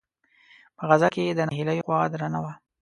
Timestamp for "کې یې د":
1.15-1.41